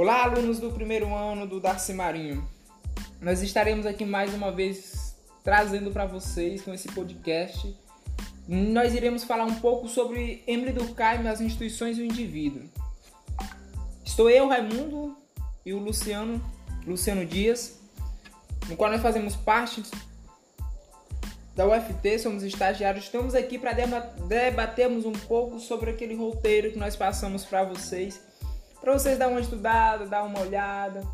[0.00, 2.48] Olá, alunos do primeiro ano do Darcy Marinho.
[3.20, 7.76] Nós estaremos aqui mais uma vez trazendo para vocês com esse podcast.
[8.46, 12.62] Nós iremos falar um pouco sobre Emily Durkheim, as instituições e o indivíduo.
[14.04, 15.16] Estou eu, Raimundo,
[15.66, 16.40] e o Luciano,
[16.86, 17.80] Luciano Dias,
[18.68, 19.82] no qual nós fazemos parte
[21.56, 23.06] da UFT, somos estagiários.
[23.06, 28.27] Estamos aqui para debatermos um pouco sobre aquele roteiro que nós passamos para vocês
[28.80, 31.06] para vocês dar uma estudada, dar uma olhada.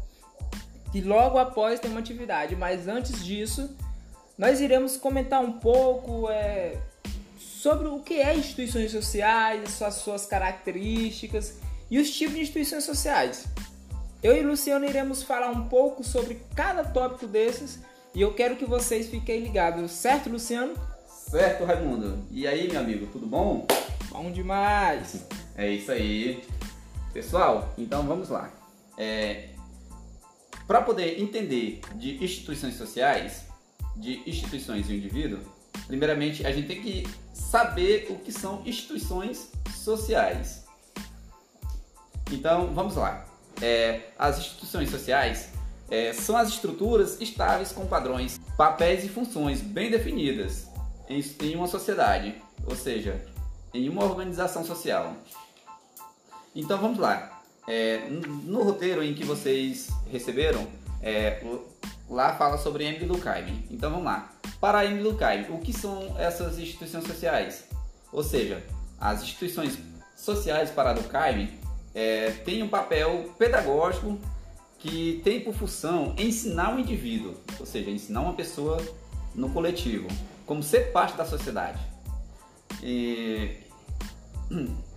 [0.92, 3.76] E logo após tem uma atividade, mas antes disso,
[4.38, 6.78] nós iremos comentar um pouco é,
[7.38, 11.58] sobre o que é instituições sociais, as suas características
[11.90, 13.46] e os tipos de instituições sociais.
[14.22, 17.80] Eu e Luciano iremos falar um pouco sobre cada tópico desses
[18.14, 20.74] e eu quero que vocês fiquem ligados, certo, Luciano?
[21.06, 22.18] Certo, Raimundo.
[22.30, 23.66] E aí, meu amigo, tudo bom?
[24.08, 25.26] Bom demais.
[25.56, 26.44] É isso aí.
[27.14, 28.50] Pessoal, então vamos lá.
[28.98, 29.50] É,
[30.66, 33.44] Para poder entender de instituições sociais,
[33.94, 35.38] de instituições e indivíduo,
[35.86, 40.64] primeiramente a gente tem que saber o que são instituições sociais.
[42.32, 43.24] Então vamos lá.
[43.62, 45.50] É, as instituições sociais
[45.88, 50.66] é, são as estruturas estáveis com padrões, papéis e funções bem definidas
[51.08, 52.34] em, em uma sociedade,
[52.66, 53.24] ou seja,
[53.72, 55.14] em uma organização social.
[56.54, 57.42] Então vamos lá.
[57.66, 60.66] É, no roteiro em que vocês receberam,
[61.02, 61.42] é,
[62.08, 63.64] lá fala sobre Emily Durkheim.
[63.70, 64.32] Então vamos lá.
[64.60, 67.64] Para Emily Durkheim, o que são essas instituições sociais?
[68.12, 68.62] Ou seja,
[69.00, 69.78] as instituições
[70.16, 71.58] sociais para Durkheim
[71.94, 74.18] é, têm um papel pedagógico
[74.78, 78.76] que tem por função ensinar o indivíduo, ou seja, ensinar uma pessoa
[79.34, 80.06] no coletivo,
[80.46, 81.80] como ser parte da sociedade.
[82.82, 83.56] E...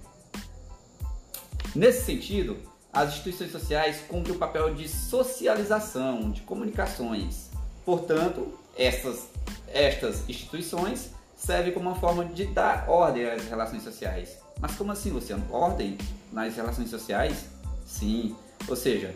[1.77, 2.57] Nesse sentido,
[2.91, 7.51] as instituições sociais cumprem o papel de socialização, de comunicações.
[7.85, 9.27] Portanto, essas,
[9.67, 14.39] estas instituições servem como uma forma de dar ordem às relações sociais.
[14.59, 15.45] Mas como assim, Luciano?
[15.51, 15.99] Ordem
[16.33, 17.45] nas relações sociais?
[17.85, 18.35] Sim.
[18.67, 19.13] Ou seja,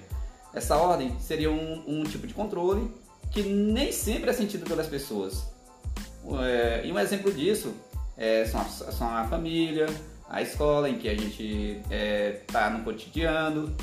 [0.54, 2.94] essa ordem seria um, um tipo de controle
[3.32, 5.48] que nem sempre é sentido pelas pessoas.
[6.44, 7.74] É, e um exemplo disso
[8.16, 9.88] é, são, a, são a família,
[10.32, 13.76] a escola em que a gente está é, tá no cotidiano.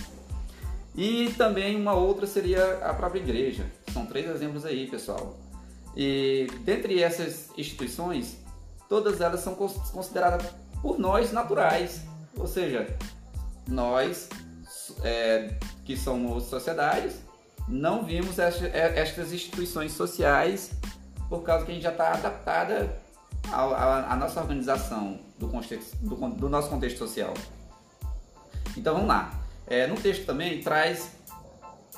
[0.96, 3.66] E também uma outra seria a própria igreja.
[3.92, 5.38] São três exemplos aí, pessoal.
[5.94, 8.38] E dentre essas instituições,
[8.88, 10.46] todas elas são consideradas
[10.80, 12.00] por nós naturais.
[12.34, 12.96] Ou seja,
[13.68, 14.30] nós
[15.04, 15.54] é,
[15.84, 17.16] que somos sociedades
[17.68, 20.70] não vimos é, estas instituições sociais
[21.28, 22.98] por causa que a gente já está adaptada
[23.52, 27.34] à, à nossa organização do, contexto, do, do, nosso contexto social.
[28.76, 29.32] Então vamos lá.
[29.66, 31.12] É, no texto também traz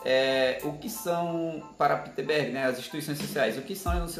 [0.04, 3.58] é, o que são para Peter Berg, né, as instituições sociais.
[3.58, 4.16] O que são as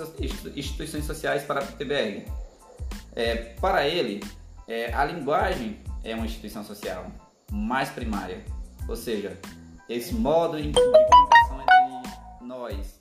[0.55, 2.27] instituições sociais para Peter Berg?
[3.15, 4.23] É, para ele,
[4.69, 7.07] é, a linguagem é uma instituição social
[7.51, 8.45] mais primária,
[8.89, 9.37] ou seja,
[9.89, 13.01] esse modo de comunicação entre nós,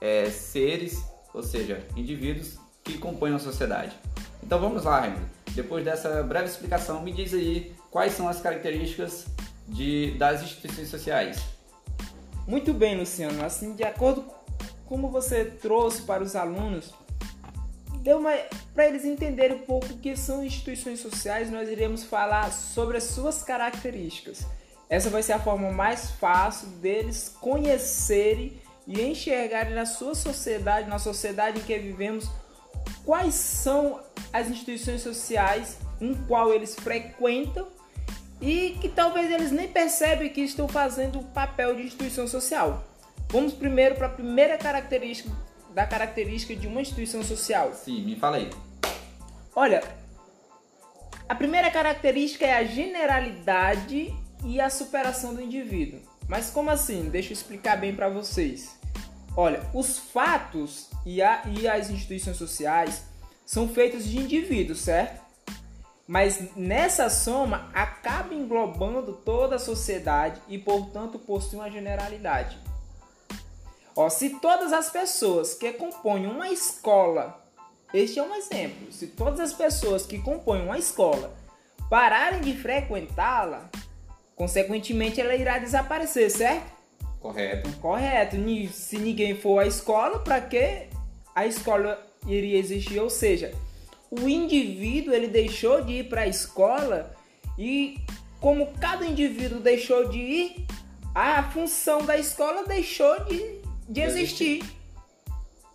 [0.00, 2.56] é, seres, ou seja, indivíduos
[2.90, 3.96] que compõem a sociedade.
[4.42, 5.28] Então vamos lá, Raimundo.
[5.52, 9.26] Depois dessa breve explicação, me diz aí quais são as características
[9.66, 11.42] de, das instituições sociais.
[12.46, 13.44] Muito bem, Luciano.
[13.44, 14.40] Assim, de acordo com
[14.90, 16.92] como você trouxe para os alunos,
[18.02, 18.20] deu
[18.74, 23.04] para eles entenderem um pouco o que são instituições sociais, nós iremos falar sobre as
[23.04, 24.44] suas características.
[24.88, 30.98] Essa vai ser a forma mais fácil deles conhecerem e enxergarem na sua sociedade, na
[30.98, 32.28] sociedade em que vivemos,
[33.04, 34.00] quais são
[34.32, 37.66] as instituições sociais em qual eles frequentam
[38.40, 42.84] e que talvez eles nem percebem que estão fazendo o papel de instituição social.
[43.28, 45.30] Vamos primeiro para a primeira característica
[45.74, 47.72] da característica de uma instituição social.
[47.74, 48.50] Sim, me fala aí.
[49.54, 49.82] Olha,
[51.28, 54.12] a primeira característica é a generalidade
[54.44, 56.00] e a superação do indivíduo.
[56.26, 57.08] Mas como assim?
[57.08, 58.79] Deixa eu explicar bem para vocês.
[59.36, 63.04] Olha, os fatos e, a, e as instituições sociais
[63.46, 65.20] são feitos de indivíduos, certo?
[66.06, 72.58] Mas nessa soma acaba englobando toda a sociedade e, portanto, possui uma generalidade.
[73.94, 77.44] Ó, se todas as pessoas que compõem uma escola,
[77.92, 81.32] este é um exemplo, se todas as pessoas que compõem uma escola
[81.88, 83.68] pararem de frequentá-la,
[84.34, 86.79] consequentemente ela irá desaparecer, certo?
[87.20, 87.70] Correto.
[87.78, 88.36] Correto.
[88.72, 90.88] Se ninguém for à escola, para que
[91.34, 92.98] a escola iria existir?
[92.98, 93.52] Ou seja,
[94.10, 97.14] o indivíduo ele deixou de ir para a escola
[97.58, 97.98] e
[98.40, 100.66] como cada indivíduo deixou de ir,
[101.14, 104.64] a função da escola deixou de, de existir.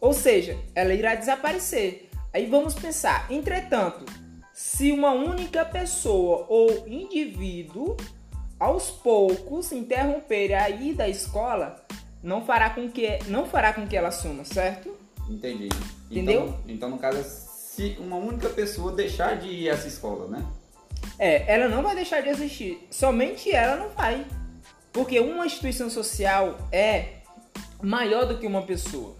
[0.02, 2.10] Ou seja, ela irá desaparecer.
[2.34, 4.06] Aí vamos pensar, entretanto,
[4.54, 7.96] se uma única pessoa ou indivíduo
[8.60, 11.86] aos poucos interromper a ida à escola,
[12.24, 14.96] não fará com que não fará com que ela suma, certo?
[15.30, 15.70] Entendi.
[16.10, 16.44] Entendeu?
[16.44, 20.46] Então, então no caso, se uma única pessoa deixar de ir a essa escola, né?
[21.18, 22.88] É, ela não vai deixar de existir.
[22.90, 24.26] Somente ela não vai.
[24.92, 27.16] Porque uma instituição social é
[27.82, 29.16] maior do que uma pessoa.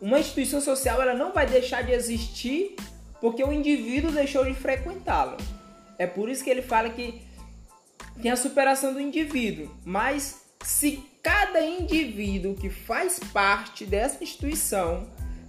[0.00, 2.76] Uma instituição social ela não vai deixar de existir
[3.20, 5.36] porque o indivíduo deixou de frequentá-la.
[5.98, 7.25] É por isso que ele fala que
[8.20, 9.70] tem a superação do indivíduo.
[9.84, 15.06] Mas se cada indivíduo que faz parte dessa instituição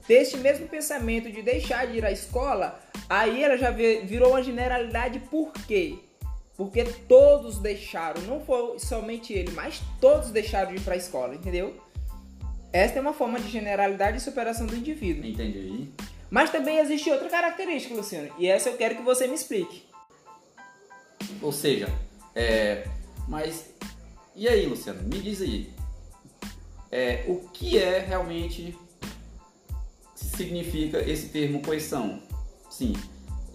[0.07, 2.79] deste mesmo pensamento de deixar de ir à escola,
[3.09, 5.99] aí ela já virou uma generalidade por quê?
[6.55, 11.35] Porque todos deixaram, não foi somente ele, mas todos deixaram de ir para a escola,
[11.35, 11.75] entendeu?
[12.73, 15.25] Esta é uma forma de generalidade e superação do indivíduo.
[15.25, 15.89] Entendi.
[16.29, 19.83] Mas também existe outra característica, Luciano, e essa eu quero que você me explique.
[21.41, 21.87] Ou seja,
[22.37, 22.87] é,
[23.27, 23.65] mas
[24.35, 25.73] e aí, Luciano, me diz aí,
[26.91, 28.77] é, o que é realmente
[30.13, 32.21] significa esse termo coesão?
[32.69, 32.93] Sim,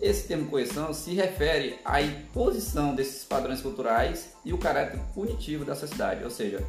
[0.00, 5.76] esse termo coesão se refere à imposição desses padrões culturais e o caráter punitivo da
[5.76, 6.66] sociedade, ou seja,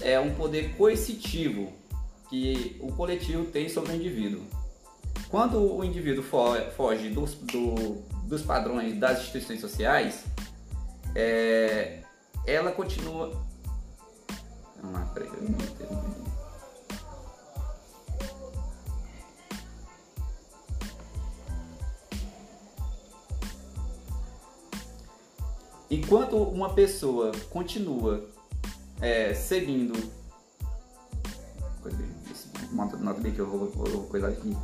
[0.00, 1.72] é um poder coercitivo
[2.28, 4.42] que o coletivo tem sobre o indivíduo.
[5.28, 6.24] Quando o indivíduo
[6.76, 10.24] foge dos, do, dos padrões das instituições sociais,
[11.14, 12.02] é,
[12.46, 13.32] ela continua.
[14.80, 16.14] Vamos lá, peraí, eu
[25.90, 28.28] Enquanto uma pessoa continua
[29.00, 29.94] é, seguindo.
[32.72, 34.56] Nota bem que eu vou, vou, vou coisar aqui.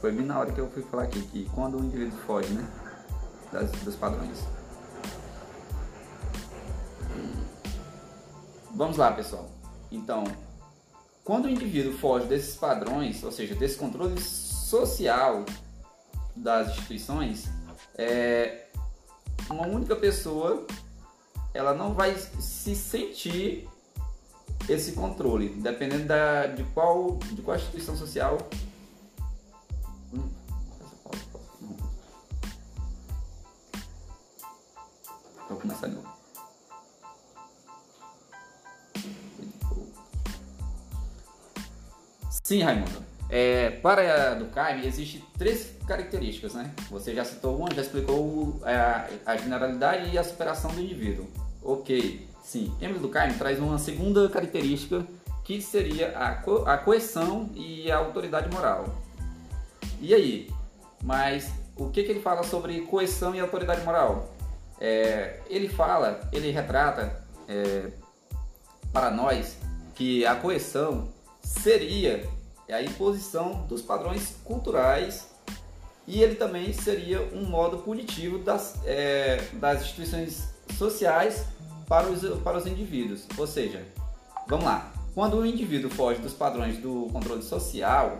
[0.00, 2.68] Foi bem na hora que eu fui falar aqui, que quando o indivíduo foge, né?
[3.50, 4.44] Das, dos padrões.
[8.80, 9.46] Vamos lá, pessoal.
[9.92, 10.24] Então,
[11.22, 15.44] quando o indivíduo foge desses padrões, ou seja, desse controle social
[16.34, 17.50] das instituições,
[17.94, 18.68] é,
[19.50, 20.66] uma única pessoa
[21.52, 23.68] ela não vai se sentir
[24.66, 28.38] esse controle, dependendo da, de, qual, de qual instituição social.
[42.50, 42.90] Sim, Raimundo.
[43.28, 46.68] É, para a Durkheim, existem três características, né?
[46.90, 51.28] Você já citou uma, já explicou a, a generalidade e a superação do indivíduo.
[51.62, 52.74] Ok, sim.
[52.80, 55.06] Emile Durkheim traz uma segunda característica
[55.44, 59.00] que seria a, co a coesão e a autoridade moral.
[60.00, 60.50] E aí?
[61.04, 64.28] Mas o que, que ele fala sobre coesão e autoridade moral?
[64.80, 67.92] É, ele fala, ele retrata é,
[68.92, 69.56] para nós
[69.94, 71.08] que a coesão
[71.44, 72.28] seria
[72.70, 75.28] é a imposição dos padrões culturais
[76.06, 80.48] e ele também seria um modo punitivo das, é, das instituições
[80.78, 81.44] sociais
[81.88, 83.26] para os, para os indivíduos.
[83.36, 83.84] Ou seja,
[84.48, 88.18] vamos lá, quando o indivíduo foge dos padrões do controle social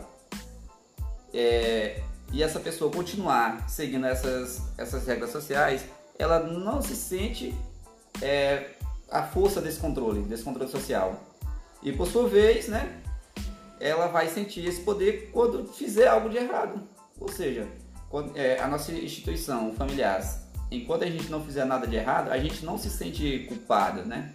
[1.33, 2.03] é,
[2.33, 5.85] e essa pessoa continuar seguindo essas, essas regras sociais,
[6.19, 7.55] ela não se sente
[8.21, 8.71] é,
[9.11, 11.19] a força desse controle, desse controle social.
[11.83, 13.00] E por sua vez, né,
[13.81, 16.83] ela vai sentir esse poder quando fizer algo de errado.
[17.19, 17.67] Ou seja,
[18.09, 20.23] quando, é, a nossa instituição familiar,
[20.71, 24.35] enquanto a gente não fizer nada de errado, a gente não se sente culpado, né?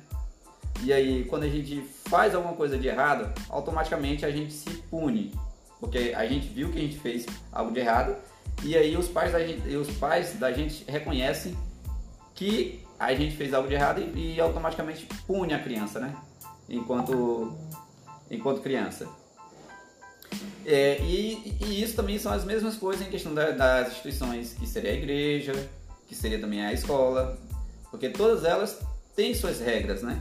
[0.83, 5.33] E aí, quando a gente faz alguma coisa de errado, automaticamente a gente se pune,
[5.79, 8.15] porque a gente viu que a gente fez algo de errado,
[8.63, 11.55] e aí os pais da gente, os pais da gente reconhecem
[12.33, 16.15] que a gente fez algo de errado e, e automaticamente pune a criança, né?
[16.67, 17.53] Enquanto,
[18.29, 19.07] enquanto criança.
[20.65, 24.65] É, e, e, isso também são as mesmas coisas em questão da, das instituições, que
[24.65, 25.53] seria a igreja,
[26.07, 27.37] que seria também a escola,
[27.91, 28.79] porque todas elas
[29.15, 30.19] têm suas regras, né?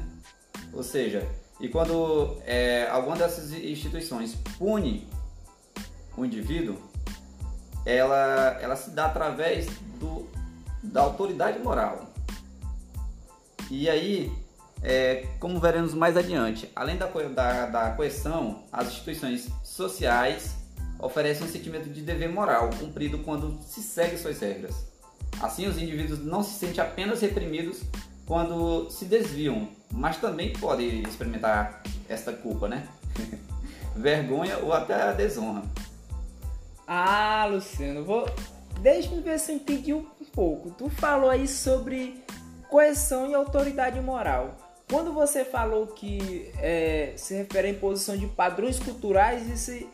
[0.72, 1.26] Ou seja,
[1.58, 5.08] e quando é, alguma dessas instituições pune
[6.16, 6.76] o indivíduo,
[7.86, 9.66] ela, ela se dá através
[9.98, 10.28] do,
[10.82, 12.12] da autoridade moral.
[13.70, 14.30] E aí
[14.84, 20.54] é, como veremos mais adiante, além da, da, da coesão, as instituições sociais
[20.98, 24.86] oferecem um sentimento de dever moral cumprido quando se segue suas regras.
[25.40, 27.80] Assim, os indivíduos não se sentem apenas reprimidos
[28.26, 32.86] quando se desviam, mas também pode experimentar esta culpa, né?
[33.96, 35.62] Vergonha ou até a desonra.
[36.86, 38.28] Ah, Luciano, vou.
[38.80, 40.70] Deixa-me ver se eu entendi um pouco.
[40.72, 42.22] Tu falou aí sobre
[42.68, 44.63] coerção e autoridade moral.
[44.94, 49.88] Quando você falou que é, se refere à imposição de padrões culturais, isso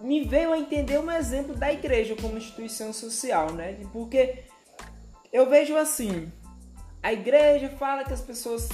[0.00, 3.76] me veio a entender um exemplo da igreja como instituição social, né?
[3.92, 4.44] Porque
[5.30, 6.32] eu vejo assim,
[7.02, 8.66] a igreja fala que as pessoas.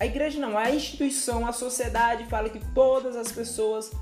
[0.00, 3.92] A igreja não, a instituição, a sociedade fala que todas as pessoas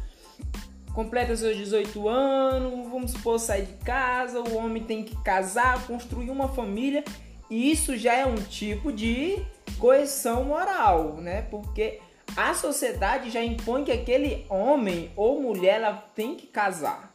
[0.95, 6.31] completam seus 18 anos, vamos supor, sair de casa, o homem tem que casar, construir
[6.31, 7.03] uma família,
[7.51, 11.43] e isso já é um tipo de coerção moral, né?
[11.51, 12.01] Porque
[12.37, 17.13] a sociedade já impõe que aquele homem ou mulher ela tem que casar.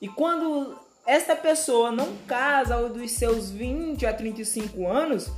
[0.00, 5.30] E quando esta pessoa não casa aos dos seus 20 a 35 anos,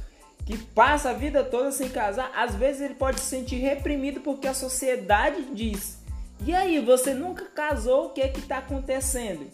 [0.45, 4.47] que passa a vida toda sem casar, às vezes ele pode se sentir reprimido porque
[4.49, 5.99] a sociedade diz:
[6.45, 9.47] "E aí, você nunca casou, o que é que está acontecendo?"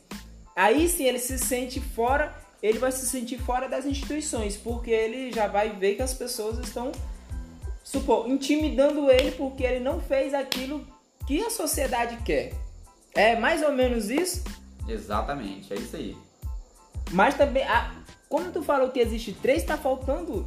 [0.57, 5.33] Aí sim ele se sente fora, ele vai se sentir fora das instituições, porque ele
[5.33, 6.93] já vai ver que as pessoas estão
[7.85, 10.87] supor, intimidando ele porque ele não fez aquilo
[11.27, 12.53] que a sociedade quer.
[13.15, 14.43] É mais ou menos isso?
[14.89, 16.17] Exatamente, é isso aí.
[17.13, 17.95] Mas também, a,
[18.29, 20.47] como tu falou que existe três, tá faltando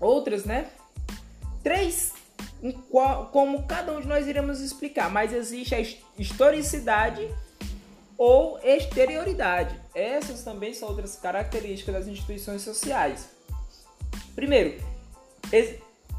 [0.00, 0.68] outras, né?
[1.62, 2.12] Três,
[3.32, 5.80] como cada um de nós iremos explicar, mas existe a
[6.18, 7.28] historicidade
[8.18, 9.80] ou exterioridade.
[9.94, 13.28] Essas também são outras características das instituições sociais.
[14.34, 14.82] Primeiro,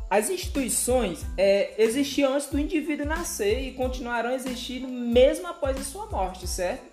[0.09, 6.07] as instituições é, existiam antes do indivíduo nascer e continuarão existindo mesmo após a sua
[6.07, 6.83] morte, certo?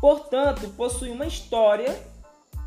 [0.00, 1.96] Portanto, possui uma história,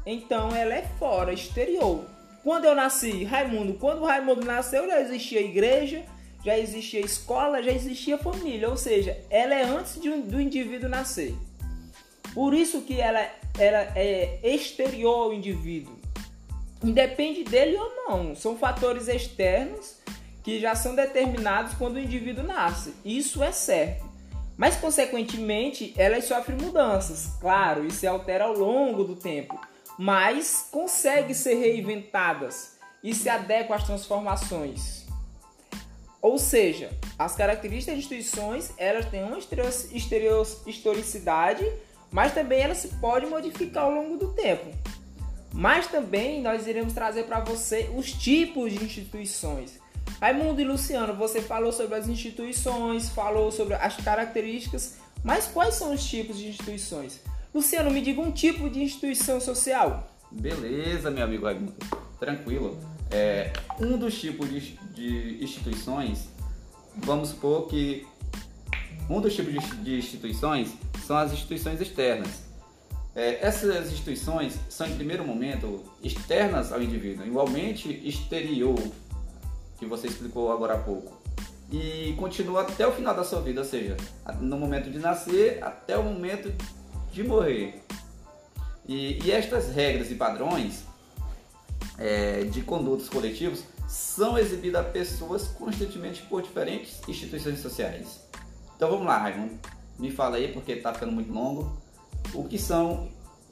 [0.05, 2.05] então ela é fora, exterior.
[2.43, 6.03] Quando eu nasci, Raimundo, quando o Raimundo nasceu, já existia igreja,
[6.43, 11.35] já existia escola, já existia família, ou seja, ela é antes de, do indivíduo nascer.
[12.33, 15.99] Por isso que ela, ela é exterior ao indivíduo.
[16.83, 19.97] Independe dele ou não, são fatores externos
[20.43, 22.93] que já são determinados quando o indivíduo nasce.
[23.05, 24.09] Isso é certo.
[24.57, 27.37] Mas, consequentemente, elas sofrem mudanças.
[27.39, 29.59] Claro, isso se altera ao longo do tempo
[29.97, 35.05] mas consegue ser reinventadas e se adequam às transformações.
[36.21, 39.39] Ou seja, as características das instituições elas têm uma
[40.67, 41.65] historicidade,
[42.11, 44.65] mas também elas se podem modificar ao longo do tempo.
[45.53, 49.79] Mas também nós iremos trazer para você os tipos de instituições.
[50.19, 55.93] Raimundo e Luciano, você falou sobre as instituições, falou sobre as características, mas quais são
[55.93, 57.19] os tipos de instituições?
[57.53, 60.09] Luciano, me diga um tipo de instituição social.
[60.31, 61.75] Beleza, meu amigo Raimundo.
[62.19, 62.79] Tranquilo.
[63.09, 66.29] É, um dos tipos de, de instituições,
[66.97, 68.05] vamos supor que
[69.09, 70.73] um dos tipos de, instituições
[71.05, 72.43] são as instituições externas.
[73.13, 78.79] É, essas instituições são, em primeiro momento, externas ao indivíduo, igualmente exterior,
[79.77, 81.19] que você explicou agora há pouco.
[81.71, 83.97] E continua até o final da sua vida, ou seja,
[84.39, 86.53] no momento de nascer até o momento
[87.11, 87.81] de morrer.
[88.87, 90.83] E, e estas regras e padrões
[91.97, 98.21] é, de condutas coletivos são exibidas a pessoas constantemente por diferentes instituições sociais.
[98.73, 99.59] Então vamos lá, Raimundo,
[99.99, 101.77] me fala aí, porque está ficando muito longo,
[102.33, 103.09] o que são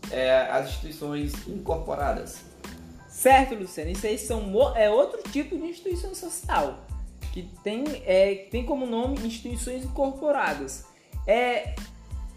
[0.10, 2.40] é, as instituições incorporadas.
[3.10, 6.88] Certo, Luciano, isso aí são, é outro tipo de instituição social,
[7.34, 10.86] que tem, é, tem como nome instituições incorporadas.
[11.28, 11.76] É,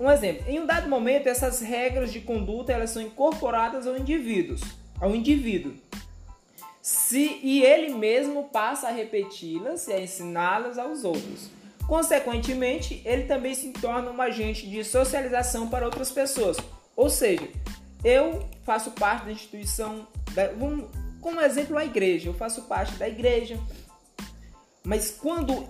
[0.01, 4.57] um exemplo, em um dado momento essas regras de conduta elas são incorporadas ao indivíduo,
[5.01, 5.75] ao indivíduo.
[6.83, 11.49] Se, e ele mesmo passa a repeti-las e a ensiná-las aos outros.
[11.87, 16.57] Consequentemente, ele também se torna um agente de socialização para outras pessoas.
[16.97, 17.49] Ou seja,
[18.03, 23.09] eu faço parte da instituição, da, vamos, como exemplo a igreja, eu faço parte da
[23.09, 23.59] igreja,
[24.83, 25.69] mas quando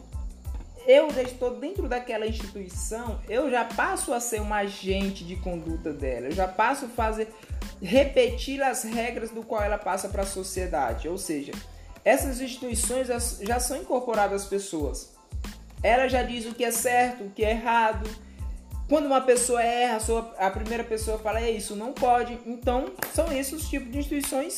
[0.87, 5.93] eu já estou dentro daquela instituição, eu já passo a ser um agente de conduta
[5.93, 7.29] dela, eu já passo a fazer
[7.81, 11.09] repetir as regras do qual ela passa para a sociedade.
[11.09, 11.53] Ou seja,
[12.05, 13.09] essas instituições
[13.41, 15.13] já são incorporadas às pessoas.
[15.83, 18.09] Ela já diz o que é certo, o que é errado.
[18.89, 19.99] Quando uma pessoa erra,
[20.39, 22.39] a primeira pessoa fala, é isso, não pode.
[22.47, 24.57] Então, são esses os tipos de instituições,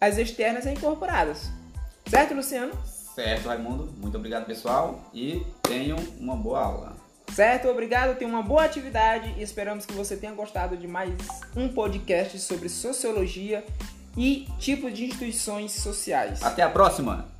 [0.00, 1.50] as externas e incorporadas.
[2.06, 2.72] Certo, Luciano?
[3.14, 3.92] Certo, Raimundo.
[3.96, 5.00] Muito obrigado, pessoal.
[5.12, 6.96] E tenham uma boa aula.
[7.32, 8.18] Certo, obrigado.
[8.18, 11.12] Tenha uma boa atividade e esperamos que você tenha gostado de mais
[11.56, 13.64] um podcast sobre sociologia
[14.16, 16.42] e tipos de instituições sociais.
[16.42, 17.39] Até a próxima!